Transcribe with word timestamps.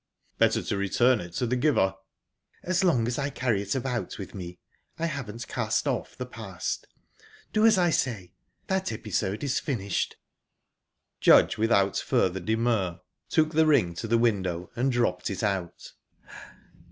"Better 0.39 0.63
to 0.63 0.77
return 0.77 1.21
it 1.21 1.33
to 1.33 1.45
the 1.45 1.55
giver." 1.55 1.93
"As 2.63 2.83
long 2.83 3.05
as 3.05 3.19
I 3.19 3.29
carry 3.29 3.61
it 3.61 3.75
about 3.75 4.17
with 4.17 4.33
me, 4.33 4.57
I 4.97 5.05
haven't 5.05 5.47
cast 5.47 5.87
off 5.87 6.17
the 6.17 6.25
past. 6.25 6.87
Do 7.53 7.67
as 7.67 7.77
I 7.77 7.91
say. 7.91 8.33
That 8.65 8.91
episode 8.91 9.43
is 9.43 9.59
finished." 9.59 10.15
Judge, 11.19 11.59
without 11.59 11.97
further 11.97 12.39
demur, 12.39 12.99
took 13.29 13.51
the 13.53 13.67
ring 13.67 13.93
to 13.93 14.07
the 14.07 14.17
window 14.17 14.71
and 14.75 14.91
dropped 14.91 15.29
it 15.29 15.43
out. 15.43 15.91